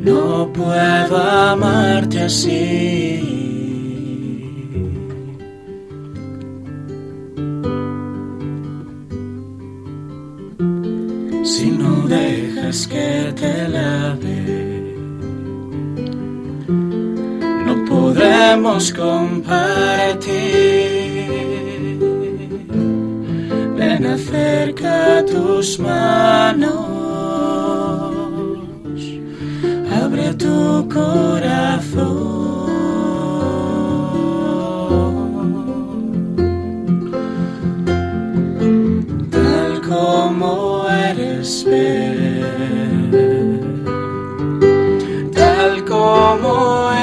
[0.00, 3.36] No puedo amarte así.
[11.46, 14.94] si no dejas que te lave.
[17.66, 20.26] No podremos compartir.
[23.98, 26.74] Ven acerca tus manos,
[29.90, 32.26] abre tu corazón.
[39.30, 43.10] Tal como eres, ven.
[45.32, 46.95] tal como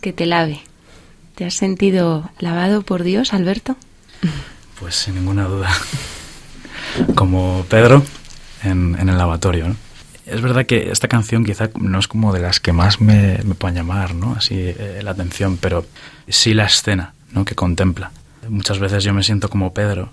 [0.00, 0.60] que te lave.
[1.34, 3.76] ¿Te has sentido lavado por Dios, Alberto?
[4.78, 5.70] Pues sin ninguna duda.
[7.14, 8.02] Como Pedro
[8.62, 9.74] en, el lavatorio.
[10.26, 13.54] Es verdad que esta canción quizá no es como de las que más me, me
[13.54, 14.34] puedan llamar, ¿no?
[14.34, 15.86] Así eh, la atención, pero
[16.28, 17.44] sí la escena, ¿no?
[17.44, 18.12] Que contempla.
[18.48, 20.10] Muchas veces yo me siento como Pedro,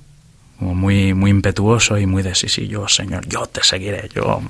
[0.59, 4.41] como muy, muy impetuoso y muy de sí, sí, yo, Señor, yo te seguiré, yo,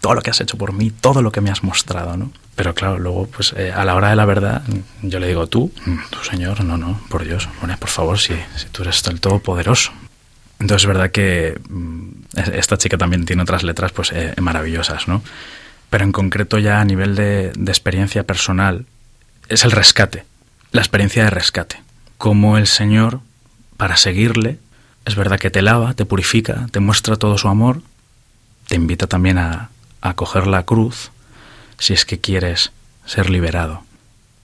[0.00, 2.32] todo lo que has hecho por mí, todo lo que me has mostrado, ¿no?
[2.56, 4.62] Pero claro, luego, pues eh, a la hora de la verdad,
[5.02, 5.72] yo le digo, tú,
[6.10, 9.92] tú, Señor, no, no, por Dios, bueno, por favor, si, si tú eres el Todopoderoso.
[10.60, 12.08] Entonces es verdad que mm,
[12.52, 15.22] esta chica también tiene otras letras pues eh, maravillosas, ¿no?
[15.90, 18.86] Pero en concreto ya a nivel de, de experiencia personal
[19.48, 20.24] es el rescate,
[20.70, 21.82] la experiencia de rescate.
[22.18, 23.20] Como el Señor,
[23.76, 24.58] para seguirle,
[25.04, 27.82] es verdad que te lava, te purifica, te muestra todo su amor,
[28.68, 31.10] te invita también a, a coger la cruz
[31.78, 32.72] si es que quieres
[33.04, 33.82] ser liberado.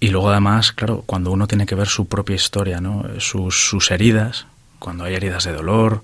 [0.00, 3.04] Y luego además, claro, cuando uno tiene que ver su propia historia, ¿no?
[3.18, 4.46] sus, sus heridas,
[4.78, 6.02] cuando hay heridas de dolor,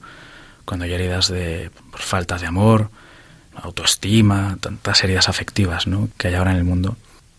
[0.65, 2.91] cuando hay heridas de por falta de amor,
[3.55, 6.09] autoestima, tantas heridas afectivas ¿no?
[6.19, 6.97] que hay ahora en el mundo.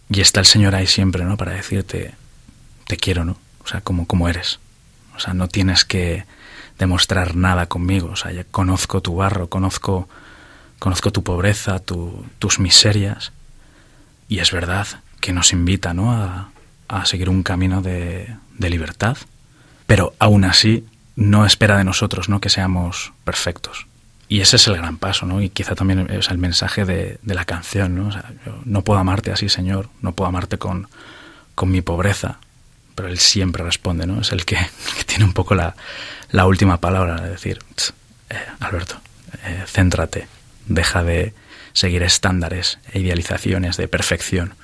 [0.09, 1.35] Y está el Señor ahí siempre, ¿no?
[1.35, 2.15] Para decirte,
[2.87, 3.37] te quiero, ¿no?
[3.63, 4.59] O sea, como, como eres.
[5.15, 6.25] O sea, no tienes que
[6.79, 8.11] demostrar nada conmigo.
[8.11, 10.07] O sea, ya conozco tu barro, conozco,
[10.79, 13.33] conozco tu pobreza, tus miserias.
[14.27, 14.87] Y es verdad
[15.19, 16.11] que nos invita ¿no?
[16.11, 16.49] a,
[16.87, 19.17] a seguir un camino de, de, libertad,
[19.85, 22.39] pero aún así no espera de nosotros ¿no?
[22.39, 23.87] que seamos perfectos.
[24.29, 25.41] Y ese es el gran paso, ¿no?
[25.41, 28.09] Y quizá también es el mensaje de, de la canción, ¿no?
[28.65, 30.89] No puedo amarte así, Señor, no puedo amarte con,
[31.55, 32.39] con mi pobreza,
[32.93, 34.19] pero Él siempre responde, ¿no?
[34.19, 34.57] Es el que,
[34.97, 35.77] que tiene un poco la,
[36.29, 37.59] la, última palabra, de decir,
[38.29, 38.97] eh, Alberto,
[39.45, 40.27] eh, céntrate,
[40.65, 41.33] deja de
[41.77, 44.55] seguir estándares e idealizaciones de perfección,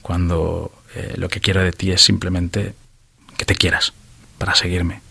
[0.00, 2.72] cuando eh, lo que quiero de ti es simplemente
[3.36, 3.92] que te quieras
[4.38, 5.02] para seguirme,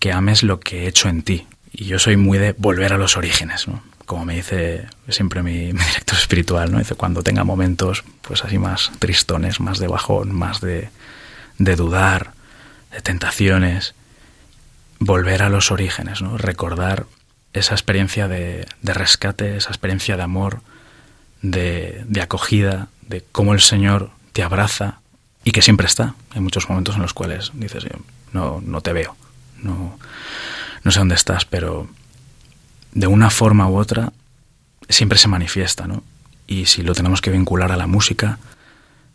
[0.00, 1.46] que ames lo que he hecho en ti.
[1.70, 3.80] Y yo soy muy de volver a los orígenes, ¿no?
[4.06, 6.80] Como me dice siempre mi, director espiritual, ¿no?
[6.80, 10.90] Dice, cuando tenga momentos pues así más tristones, más de bajón, más de,
[11.58, 12.32] de dudar,
[12.90, 13.94] de tentaciones,
[14.98, 16.36] volver a los orígenes, ¿no?
[16.36, 17.06] Recordar
[17.58, 20.60] esa experiencia de, rescate, esa experiencia de amor,
[21.42, 25.00] de, de, acogida, de cómo el Señor te abraza
[25.44, 26.14] y que siempre está.
[26.34, 27.84] Hay muchos momentos en los cuales dices,
[28.32, 29.16] no, no te veo,
[29.62, 29.98] no,
[30.82, 31.88] no sé dónde estás, pero
[32.92, 34.12] de una forma u otra
[34.88, 36.02] siempre se manifiesta, ¿no?
[36.46, 38.38] Y si lo tenemos que vincular a la música,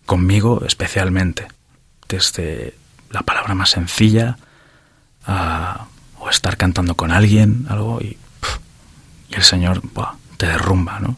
[0.05, 1.47] conmigo especialmente,
[2.09, 2.75] desde
[3.09, 4.37] la palabra más sencilla
[5.25, 5.87] a,
[6.19, 8.17] o estar cantando con alguien, algo, y,
[9.31, 9.81] el Señor
[10.37, 11.17] te derrumba, ¿no?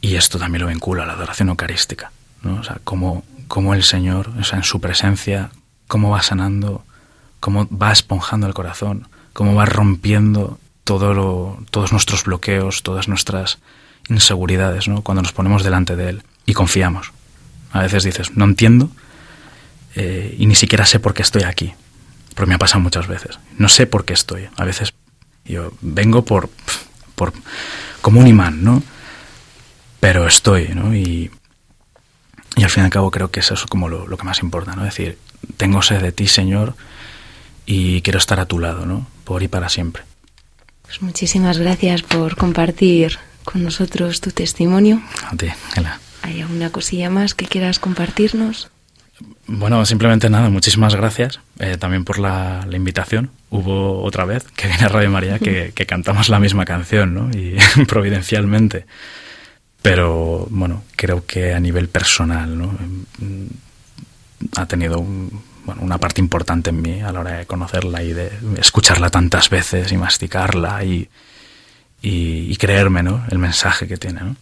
[0.00, 2.60] Y esto también lo vincula a la adoración eucarística, ¿no?
[2.60, 5.50] O sea, cómo, cómo el Señor, o sea, en su presencia,
[5.86, 6.84] cómo va sanando,
[7.40, 13.58] cómo va esponjando el corazón, cómo va rompiendo todos nuestros bloqueos, todas nuestras
[14.08, 15.02] inseguridades, ¿no?
[15.02, 17.12] Cuando nos ponemos delante de Él y confiamos.
[17.72, 18.90] A veces dices, no entiendo
[19.94, 21.74] eh, y ni siquiera sé por qué estoy aquí.
[22.34, 23.38] Porque me ha pasado muchas veces.
[23.58, 24.48] No sé por qué estoy.
[24.56, 24.94] A veces
[25.44, 26.48] yo vengo por,
[27.18, 27.34] por
[28.00, 28.82] como un imán, ¿no?
[30.00, 30.94] Pero estoy, ¿no?
[30.94, 31.30] Y,
[32.56, 34.40] y al fin y al cabo creo que eso es como lo, lo, que más
[34.42, 34.86] importa, ¿no?
[34.86, 35.18] Es decir,
[35.58, 36.74] tengo sed de ti, Señor,
[37.66, 39.06] y quiero estar a tu lado, ¿no?
[39.24, 40.04] Por y para siempre.
[40.82, 45.02] Pues muchísimas gracias por compartir con nosotros tu testimonio.
[45.26, 46.00] A ti, Ela.
[46.22, 48.70] ¿Hay alguna cosilla más que quieras compartirnos?
[49.46, 53.30] Bueno, simplemente nada, muchísimas gracias eh, también por la, la, invitación.
[53.50, 57.30] Hubo otra vez que viene a Radio María que, que cantamos la misma canción, ¿no?
[57.36, 57.56] Y
[57.86, 58.86] providencialmente.
[59.82, 62.76] Pero bueno, creo que a nivel personal, ¿no?
[64.56, 68.12] Ha tenido un, bueno, una parte importante en mí a la hora de conocerla y
[68.12, 71.08] de escucharla tantas veces y masticarla y,
[72.02, 73.24] y, y creerme, ¿no?
[73.30, 74.36] El mensaje que tiene, ¿no?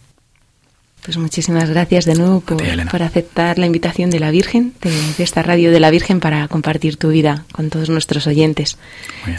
[1.07, 5.23] Pues muchísimas gracias de nuevo por, por, aceptar la invitación de la Virgen, de, de,
[5.23, 8.77] esta radio de la Virgen, para compartir tu vida con todos nuestros oyentes.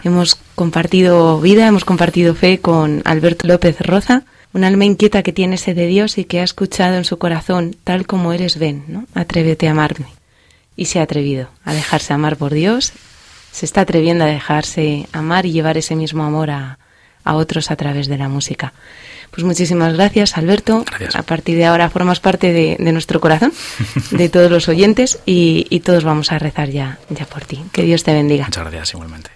[0.02, 4.22] Hemos compartido vida, hemos compartido fe con Alberto López Roza,
[4.54, 7.76] un alma inquieta que tiene sed de Dios y que ha escuchado en su corazón,
[7.84, 9.04] tal como eres, ven, ¿no?
[9.12, 10.06] Atrévete a amarme.
[10.74, 12.94] Y se ha atrevido a dejarse amar por Dios,
[13.52, 16.78] se está atreviendo a dejarse amar y llevar ese mismo amor a,
[17.24, 18.72] a otros a través de la música.
[19.30, 20.84] Pues muchísimas gracias, Alberto.
[20.86, 21.16] Gracias.
[21.16, 23.52] A partir de ahora formas parte de, de nuestro corazón,
[24.10, 27.62] de todos los oyentes, y, y, todos vamos a rezar ya, ya por ti.
[27.72, 28.46] Que Dios te bendiga.
[28.46, 29.30] Muchas gracias, igualmente.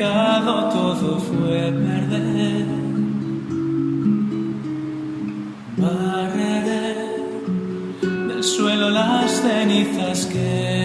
[0.00, 2.66] Pecado todo fue perder.
[5.76, 6.94] Barreré
[8.00, 10.79] del suelo las cenizas que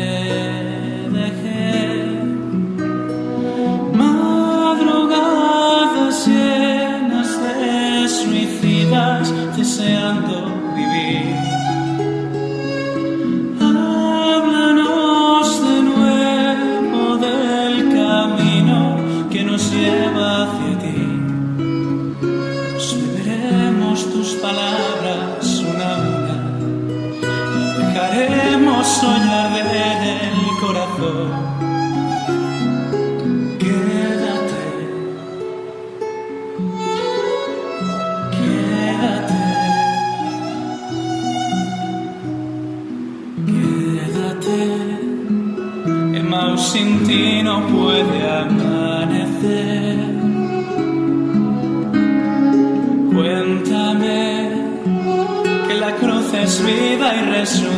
[56.64, 57.76] viva y resucitaré.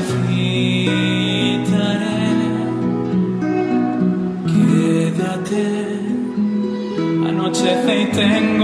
[4.51, 5.65] Quédate,
[7.27, 8.56] anochece y tengo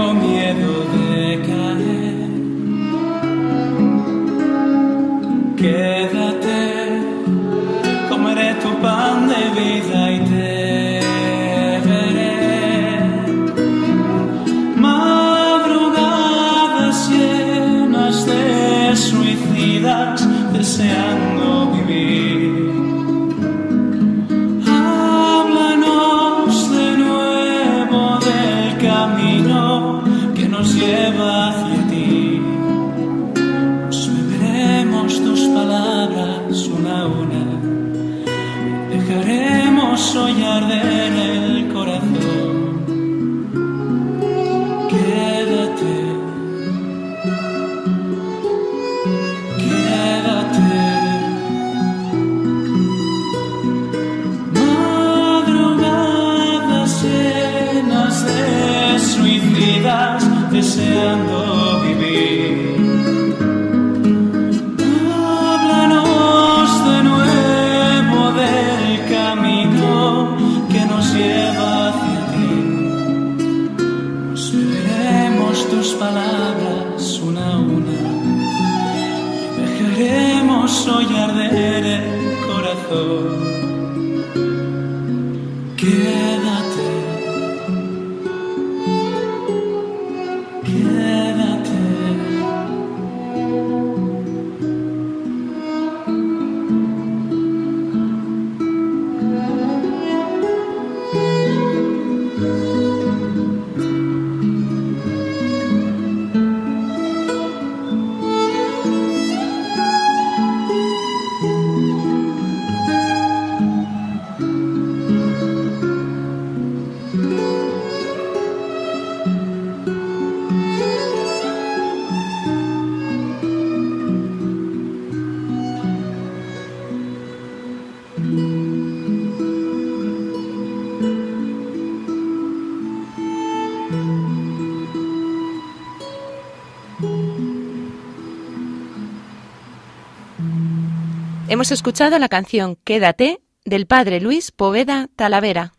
[141.54, 145.72] Hemos escuchado la canción Quédate del padre Luis Poveda Talavera.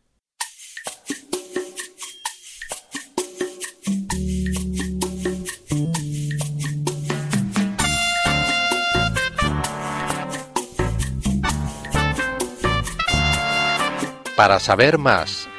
[14.38, 15.50] Para saber más,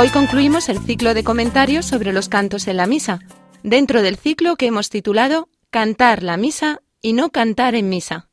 [0.00, 3.20] Hoy concluimos el ciclo de comentarios sobre los cantos en la misa,
[3.62, 8.30] dentro del ciclo que hemos titulado Cantar la misa y no cantar en misa.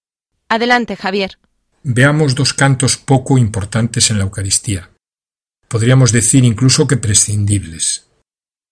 [0.47, 1.39] Adelante, Javier.
[1.84, 4.91] Veamos dos cantos poco importantes en la Eucaristía.
[5.68, 8.07] Podríamos decir incluso que prescindibles.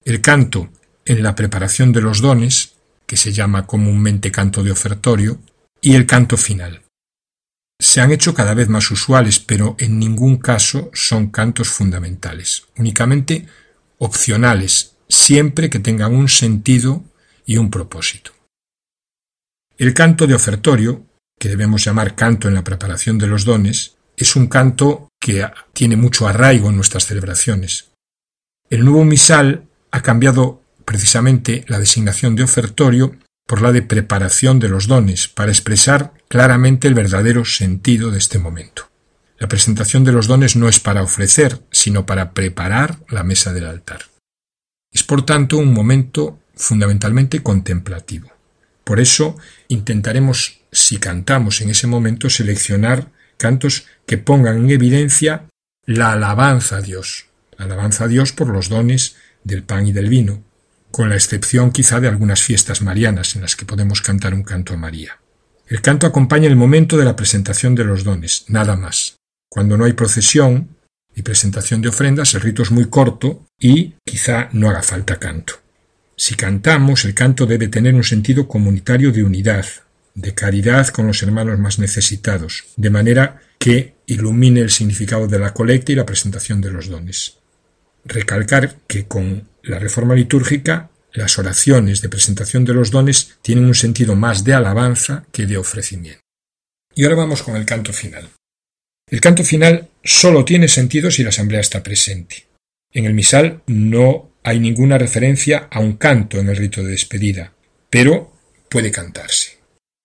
[0.05, 0.69] El canto
[1.03, 2.75] en la preparación de los dones,
[3.05, 5.39] que se llama comúnmente canto de ofertorio,
[5.81, 6.84] y el canto final.
[7.79, 13.47] Se han hecho cada vez más usuales, pero en ningún caso son cantos fundamentales, únicamente
[13.97, 17.03] opcionales, siempre que tengan un sentido
[17.45, 18.31] y un propósito.
[19.77, 21.05] El canto de ofertorio,
[21.37, 25.97] que debemos llamar canto en la preparación de los dones, es un canto que tiene
[25.97, 27.91] mucho arraigo en nuestras celebraciones.
[28.69, 34.69] El nuevo misal ha cambiado precisamente la designación de ofertorio por la de preparación de
[34.69, 38.89] los dones, para expresar claramente el verdadero sentido de este momento.
[39.37, 43.65] La presentación de los dones no es para ofrecer, sino para preparar la mesa del
[43.65, 44.05] altar.
[44.91, 48.31] Es por tanto un momento fundamentalmente contemplativo.
[48.83, 49.37] Por eso
[49.67, 55.45] intentaremos, si cantamos en ese momento, seleccionar cantos que pongan en evidencia
[55.85, 57.25] la alabanza a Dios,
[57.57, 60.43] la alabanza a Dios por los dones del pan y del vino,
[60.95, 64.73] con la excepción quizá de algunas fiestas marianas en las que podemos cantar un canto
[64.73, 65.19] a María.
[65.67, 69.17] El canto acompaña el momento de la presentación de los dones, nada más.
[69.49, 70.77] Cuando no hay procesión
[71.13, 75.55] y presentación de ofrendas, el rito es muy corto y quizá no haga falta canto.
[76.15, 79.65] Si cantamos, el canto debe tener un sentido comunitario de unidad,
[80.13, 85.53] de caridad con los hermanos más necesitados, de manera que ilumine el significado de la
[85.53, 87.39] colecta y la presentación de los dones.
[88.05, 93.75] recalcar que con la reforma litúrgica las oraciones de presentación de los dones tienen un
[93.75, 96.19] sentido más de alabanza que de ofrecimiento.
[96.93, 98.29] Y ahora vamos con el canto final.
[99.09, 102.47] El canto final solo tiene sentido si la asamblea está presente.
[102.91, 107.53] En el misal no hay ninguna referencia a un canto en el rito de despedida,
[107.89, 108.33] pero
[108.69, 109.57] puede cantarse.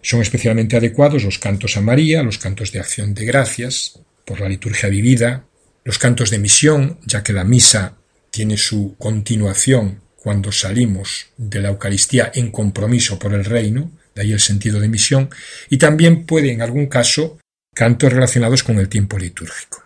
[0.03, 4.49] Son especialmente adecuados los cantos a María, los cantos de acción de gracias, por la
[4.49, 5.45] liturgia vivida,
[5.85, 7.99] los cantos de misión, ya que la misa
[8.31, 14.33] tiene su continuación cuando salimos de la Eucaristía en compromiso por el reino, de ahí
[14.33, 15.31] el sentido de misión,
[15.68, 17.39] y también puede en algún caso
[17.74, 19.85] cantos relacionados con el tiempo litúrgico.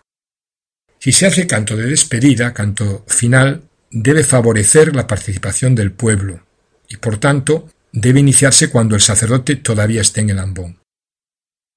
[0.99, 6.45] Si se hace canto de despedida, canto final, debe favorecer la participación del pueblo
[6.89, 10.81] y por tanto debe iniciarse cuando el sacerdote todavía esté en el ambón.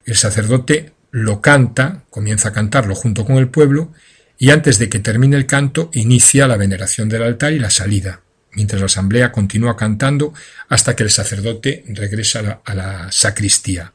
[0.05, 3.91] El sacerdote lo canta, comienza a cantarlo junto con el pueblo
[4.37, 8.21] y antes de que termine el canto inicia la veneración del altar y la salida,
[8.53, 10.33] mientras la asamblea continúa cantando
[10.69, 13.93] hasta que el sacerdote regresa a la, sacristía.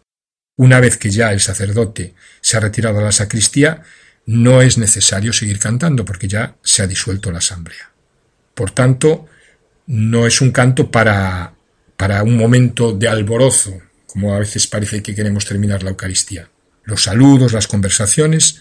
[0.57, 3.82] Una vez que ya el sacerdote se ha retirado a la sacristía,
[4.26, 7.90] no es necesario seguir cantando porque ya se ha disuelto la asamblea.
[8.55, 9.26] Por tanto,
[9.86, 11.55] no es un canto para,
[11.97, 16.49] para un momento de alborozo, como a veces parece que queremos terminar la Eucaristía.
[16.84, 18.61] Los saludos, las conversaciones,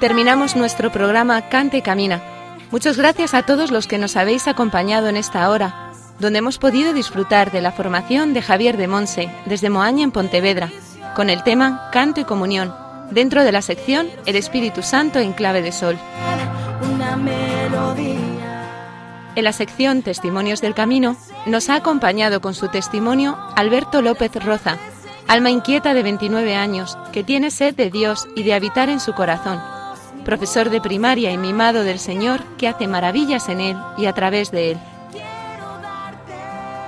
[0.00, 2.22] Terminamos nuestro programa Cante y Camina.
[2.70, 5.90] Muchas gracias a todos los que nos habéis acompañado en esta hora,
[6.20, 10.70] donde hemos podido disfrutar de la formación de Javier de Monse desde Moaña en Pontevedra,
[11.16, 12.72] con el tema Canto y Comunión,
[13.10, 15.98] dentro de la sección El Espíritu Santo en clave de sol.
[19.34, 24.76] En la sección Testimonios del Camino nos ha acompañado con su testimonio Alberto López Roza,
[25.26, 29.12] alma inquieta de 29 años, que tiene sed de Dios y de habitar en su
[29.12, 29.60] corazón,
[30.28, 34.50] profesor de primaria y mimado del Señor que hace maravillas en él y a través
[34.50, 34.78] de él.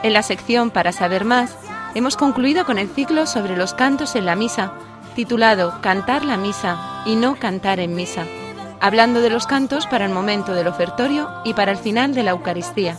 [0.03, 1.57] En la sección Para saber más,
[1.95, 4.75] hemos concluido con el ciclo sobre los cantos en la misa,
[5.17, 8.27] titulado Cantar la misa y no cantar en misa,
[8.79, 12.33] hablando de los cantos para el momento del ofertorio y para el final de la
[12.33, 12.99] Eucaristía.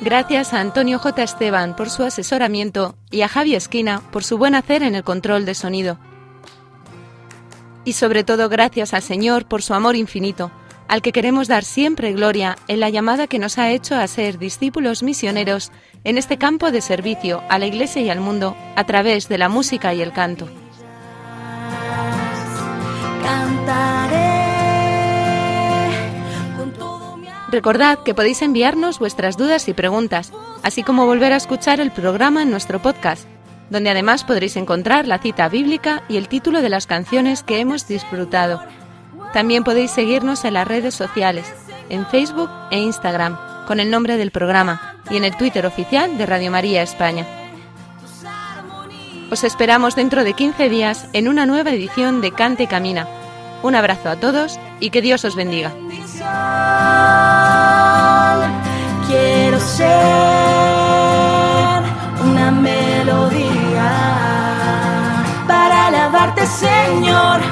[0.00, 1.24] Gracias a Antonio J.
[1.24, 5.44] Esteban por su asesoramiento y a Javi Esquina por su buen hacer en el control
[5.44, 5.98] de sonido.
[7.84, 10.50] Y sobre todo gracias al Señor por su amor infinito,
[10.88, 14.38] al que queremos dar siempre gloria en la llamada que nos ha hecho a ser
[14.38, 15.72] discípulos misioneros
[16.04, 19.48] en este campo de servicio a la Iglesia y al mundo a través de la
[19.48, 20.48] música y el canto.
[27.52, 32.40] Recordad que podéis enviarnos vuestras dudas y preguntas, así como volver a escuchar el programa
[32.42, 33.28] en nuestro podcast,
[33.72, 37.88] donde además podréis encontrar la cita bíblica y el título de las canciones que hemos
[37.88, 38.62] disfrutado.
[39.32, 41.50] También podéis seguirnos en las redes sociales,
[41.88, 46.26] en Facebook e Instagram, con el nombre del programa, y en el Twitter oficial de
[46.26, 47.26] Radio María España.
[49.30, 53.08] Os esperamos dentro de 15 días en una nueva edición de Cante Camina.
[53.62, 55.72] Un abrazo a todos y que Dios os bendiga.
[66.32, 67.51] Alabarte, Señor.